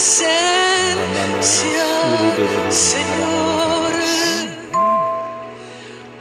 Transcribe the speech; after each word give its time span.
presencia, 0.00 1.84
Señor. 2.70 3.90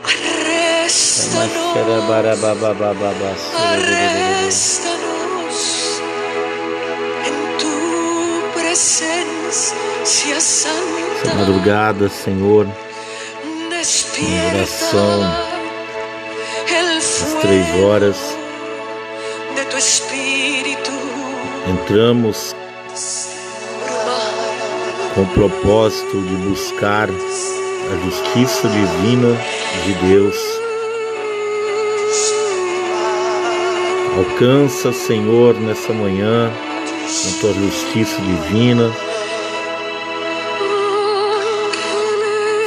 Arréstanos, 0.03 1.79
arréstanos 3.55 4.91
en 7.25 7.35
tu 7.57 7.73
presencia 8.59 10.35
Essa 10.35 10.41
santa. 10.41 11.33
madrugada, 11.35 12.09
Senhor, 12.09 12.67
oração, 14.53 15.23
às 16.67 17.41
três 17.41 17.65
horas, 17.83 18.17
entramos 21.67 22.55
com 25.13 25.21
o 25.21 25.27
propósito 25.27 26.21
de 26.21 26.35
buscar 26.35 27.09
a 27.09 28.05
justiça 28.05 28.67
divina 28.67 29.35
de 29.85 29.93
Deus. 30.07 30.37
Alcança, 34.17 34.91
Senhor, 34.91 35.55
nessa 35.55 35.93
manhã, 35.93 36.51
com 36.51 37.39
tua 37.39 37.53
justiça 37.53 38.21
divina, 38.21 38.91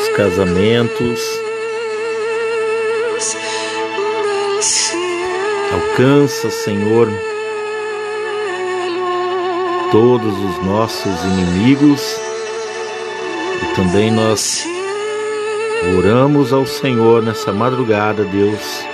os 0.01 0.17
casamentos, 0.17 1.21
alcança, 5.73 6.51
Senhor, 6.51 7.09
todos 9.91 10.33
os 10.39 10.65
nossos 10.65 11.25
inimigos 11.25 12.32
também 13.75 14.11
nós 14.11 14.67
oramos 15.97 16.53
ao 16.53 16.67
Senhor 16.67 17.23
nessa 17.23 17.53
madrugada, 17.53 18.25
Deus, 18.25 18.85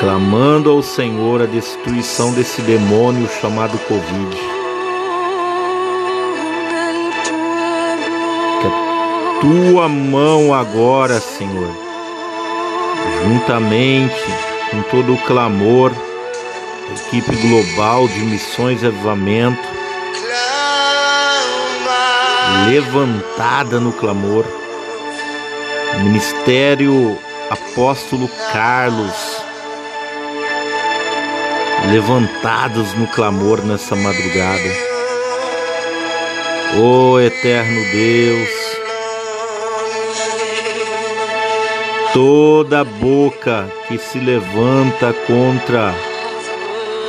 clamando 0.00 0.70
ao 0.70 0.82
Senhor 0.82 1.42
a 1.42 1.46
destruição 1.46 2.32
desse 2.32 2.60
demônio 2.62 3.28
chamado 3.40 3.78
Covid. 3.86 4.58
Tua 9.40 9.88
mão 9.88 10.52
agora, 10.52 11.20
Senhor, 11.20 11.70
juntamente 13.22 14.24
com 14.68 14.82
todo 14.90 15.14
o 15.14 15.18
clamor, 15.18 15.92
equipe 17.06 17.36
global 17.36 18.08
de 18.08 18.18
missões 18.18 18.82
e 18.82 18.86
avivamento, 18.86 19.77
levantada 22.68 23.80
no 23.80 23.92
clamor, 23.92 24.44
Ministério 26.02 27.18
Apóstolo 27.50 28.28
Carlos, 28.52 29.42
levantados 31.90 32.94
no 32.94 33.06
clamor 33.08 33.64
nessa 33.64 33.96
madrugada. 33.96 34.88
Ó 36.80 37.18
eterno 37.18 37.80
Deus, 37.90 38.50
toda 42.12 42.84
boca 42.84 43.68
que 43.88 43.98
se 43.98 44.18
levanta 44.18 45.14
contra 45.26 45.94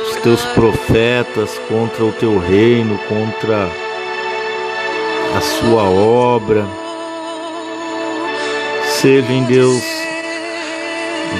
os 0.08 0.16
teus 0.22 0.42
profetas, 0.54 1.60
contra 1.68 2.04
o 2.04 2.12
teu 2.12 2.38
reino, 2.38 2.98
contra 3.08 3.68
a 5.36 5.40
sua 5.40 5.82
obra, 5.84 6.66
sejam 9.00 9.42
Deus 9.44 9.82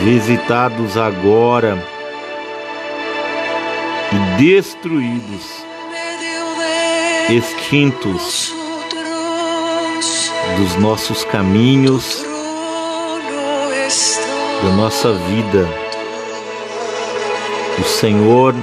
visitados 0.04 0.96
agora 0.96 1.76
e 4.12 4.42
destruídos, 4.42 5.64
extintos 7.28 8.54
dos 10.56 10.76
nossos 10.76 11.24
caminhos, 11.24 12.24
da 14.62 14.70
nossa 14.76 15.12
vida. 15.12 15.68
O 17.78 17.84
Senhor 17.84 18.54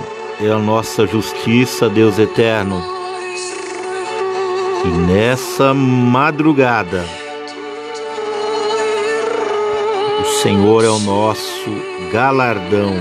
é 0.41 0.51
a 0.51 0.59
nossa 0.59 1.07
justiça, 1.07 1.89
Deus 1.89 2.19
eterno. 2.19 2.97
E 4.85 4.88
nessa 4.89 5.73
madrugada, 5.73 7.03
o 10.21 10.25
Senhor 10.41 10.83
é 10.83 10.89
o 10.89 10.99
nosso 10.99 11.69
galardão. 12.11 12.93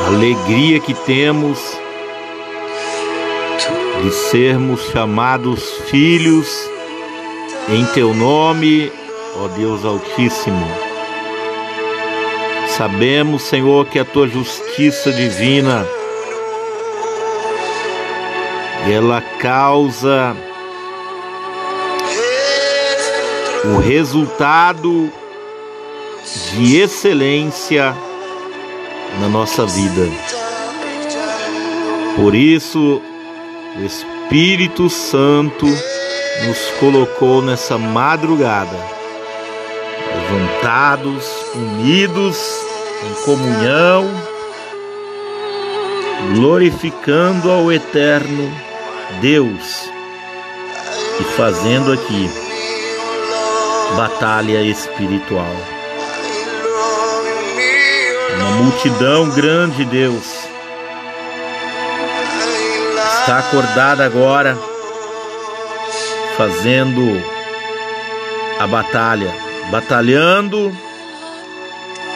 A 0.00 0.06
alegria 0.08 0.80
que 0.80 0.94
temos 0.94 1.58
de 4.02 4.10
sermos 4.10 4.80
chamados 4.90 5.62
filhos 5.90 6.48
em 7.68 7.84
teu 7.86 8.12
nome, 8.14 8.90
ó 9.36 9.48
Deus 9.48 9.84
Altíssimo. 9.84 10.66
Sabemos, 12.76 13.42
Senhor, 13.42 13.86
que 13.86 13.98
a 13.98 14.04
tua 14.04 14.26
justiça 14.26 15.12
divina 15.12 15.86
ela 18.90 19.20
causa 19.38 20.34
o 23.64 23.78
resultado 23.78 25.10
de 26.52 26.80
excelência 26.80 27.94
na 29.20 29.28
nossa 29.28 29.64
vida. 29.66 30.08
Por 32.16 32.34
isso, 32.34 33.00
o 33.76 33.84
Espírito 33.84 34.90
Santo 34.90 35.66
nos 35.66 36.58
colocou 36.80 37.40
nessa 37.40 37.78
madrugada, 37.78 38.78
levantados, 40.14 41.24
unidos 41.54 42.36
em 43.06 43.24
comunhão, 43.24 44.10
glorificando 46.34 47.50
ao 47.50 47.70
eterno 47.70 48.71
Deus 49.20 49.90
e 51.20 51.24
fazendo 51.36 51.92
aqui 51.92 52.30
batalha 53.96 54.62
espiritual. 54.62 55.54
Uma 58.36 58.50
multidão 58.62 59.28
grande, 59.30 59.84
Deus, 59.84 60.24
está 63.20 63.38
acordada 63.38 64.04
agora, 64.04 64.58
fazendo 66.36 67.22
a 68.58 68.66
batalha, 68.66 69.32
batalhando 69.70 70.72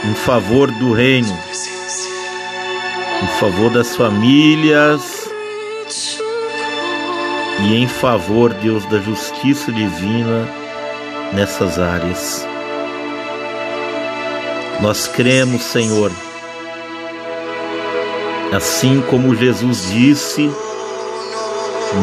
em 0.04 0.14
favor 0.14 0.70
do 0.70 0.92
reino, 0.92 1.36
em 3.22 3.40
favor 3.40 3.70
das 3.70 3.94
famílias 3.94 5.15
e 7.66 7.74
em 7.74 7.88
favor, 7.88 8.54
Deus, 8.54 8.86
da 8.86 9.00
justiça 9.00 9.72
divina 9.72 10.48
nessas 11.32 11.80
áreas. 11.80 12.46
Nós 14.80 15.08
cremos, 15.08 15.62
Senhor, 15.62 16.12
assim 18.54 19.02
como 19.10 19.34
Jesus 19.34 19.90
disse, 19.90 20.48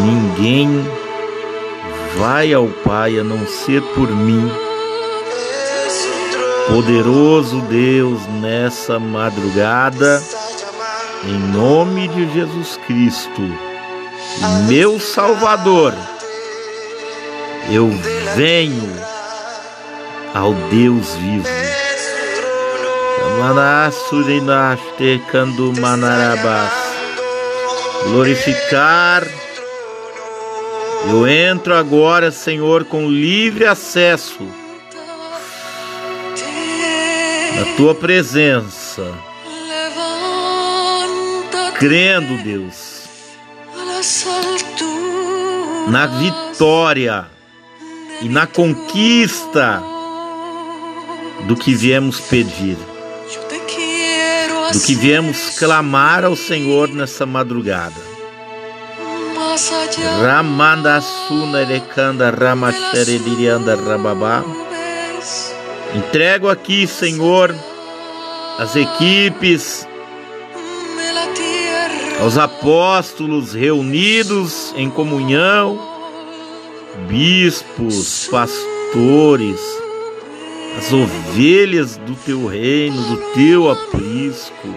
ninguém 0.06 0.86
vai 2.18 2.54
ao 2.54 2.68
Pai 2.68 3.18
a 3.18 3.24
não 3.24 3.48
ser 3.48 3.82
por 3.96 4.14
mim. 4.14 4.52
Poderoso 6.68 7.62
Deus, 7.62 8.20
nessa 8.42 9.00
madrugada, 9.00 10.22
em 11.26 11.40
nome 11.56 12.10
de 12.10 12.34
Jesus 12.34 12.78
Cristo, 12.86 13.73
meu 14.68 15.00
Salvador, 15.00 15.94
eu 17.70 17.90
venho 18.36 18.92
ao 20.34 20.54
Deus 20.54 21.14
vivo. 21.16 21.48
Glorificar. 28.06 29.26
Eu 31.10 31.28
entro 31.28 31.76
agora, 31.76 32.32
Senhor, 32.32 32.86
com 32.86 33.10
livre 33.10 33.66
acesso 33.66 34.48
na 37.56 37.76
tua 37.76 37.94
presença. 37.94 39.04
Crendo, 41.78 42.38
Deus. 42.44 42.93
Na 45.88 46.08
vitória 46.08 47.26
e 48.22 48.30
na 48.30 48.46
conquista 48.48 49.82
do 51.46 51.56
que 51.56 51.74
viemos 51.74 52.20
pedir, 52.20 52.78
do 54.72 54.80
que 54.80 54.96
viemos 54.96 55.58
clamar 55.58 56.26
ao 56.26 56.36
Senhor 56.36 56.90
nessa 56.90 57.26
madrugada. 57.26 58.14
Ramanda 60.22 61.00
suna 61.02 61.62
erekanda 61.62 62.32
ramashere 62.32 63.20
dirianda 63.20 63.76
rababá. 63.76 64.44
Entrego 65.94 66.50
aqui, 66.50 66.88
Senhor, 66.88 67.56
as 68.58 68.76
equipes. 68.76 69.88
Aos 72.20 72.38
apóstolos 72.38 73.54
reunidos 73.54 74.74
em 74.76 74.90
comunhão, 74.90 75.80
bispos, 77.08 78.28
pastores, 78.30 79.60
as 80.78 80.92
ovelhas 80.92 81.98
do 81.98 82.16
teu 82.16 82.46
reino, 82.46 83.02
do 83.02 83.18
teu 83.34 83.70
aprisco. 83.70 84.68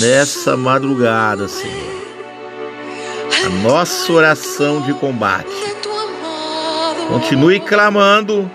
Nessa 0.00 0.56
madrugada, 0.56 1.48
Senhor, 1.48 2.04
a 3.44 3.48
nossa 3.66 4.12
oração 4.12 4.80
de 4.82 4.94
combate. 4.94 5.50
Continue 7.08 7.60
clamando 7.60 8.50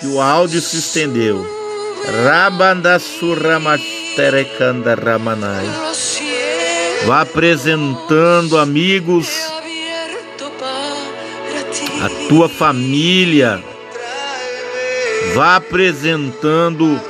que 0.00 0.06
o 0.06 0.20
áudio 0.20 0.60
se 0.60 0.78
estendeu. 0.78 1.61
Rabandassuramasterekanda 2.24 4.94
ramanai. 4.94 5.66
Los 5.66 5.96
cielos 5.96 6.42
Vá 7.06 7.22
apresentando 7.22 8.58
amigos, 8.58 9.28
a 12.00 12.28
tua 12.28 12.48
família. 12.48 13.62
Vá 15.34 15.56
apresentando 15.56 17.00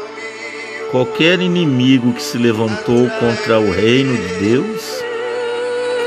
qualquer 0.90 1.40
inimigo 1.40 2.14
que 2.14 2.22
se 2.22 2.38
levantou 2.38 3.08
contra 3.20 3.60
o 3.60 3.70
reino 3.70 4.16
de 4.16 4.34
Deus 4.36 4.82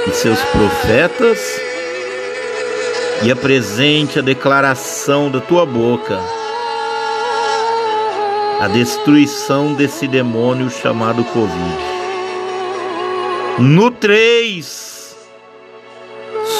e 0.07 0.11
seus 0.11 0.39
profetas. 0.45 1.39
E 3.21 3.31
apresente 3.31 4.19
a 4.19 4.21
declaração 4.21 5.29
da 5.29 5.39
tua 5.39 5.65
boca. 5.65 6.19
A 8.59 8.67
destruição 8.67 9.73
desse 9.73 10.07
demônio 10.07 10.69
chamado 10.69 11.23
Covid. 11.25 11.77
No 13.59 13.91
3, 13.91 15.15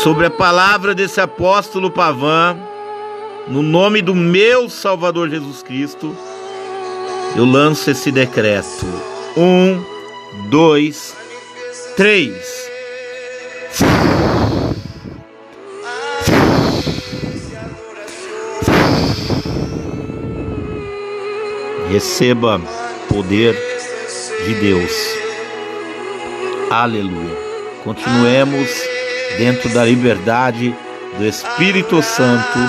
sobre 0.03 0.25
a 0.25 0.30
palavra 0.30 0.94
desse 0.94 1.19
apóstolo 1.21 1.89
Pavan, 1.89 2.57
no 3.47 3.62
nome 3.62 4.01
do 4.01 4.15
meu 4.15 4.69
Salvador 4.69 5.30
Jesus 5.30 5.62
Cristo, 5.62 6.15
eu 7.36 7.45
lanço 7.45 7.92
esse 7.92 8.12
decreto. 8.12 8.86
Um, 9.38 9.83
dois, 10.50 11.15
três. 11.95 12.65
Receba 21.95 22.59
poder 23.07 23.56
de 24.45 24.53
Deus. 24.56 24.92
Aleluia. 26.69 27.38
Continuemos 27.86 28.69
dentro 29.38 29.69
da 29.69 29.86
liberdade 29.86 30.75
do 31.18 31.25
Espírito 31.25 32.01
Santo. 32.01 32.59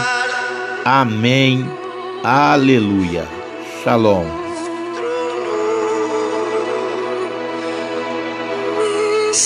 Amém. 0.84 1.68
Aleluia. 2.22 3.26
Shalom. 3.82 4.45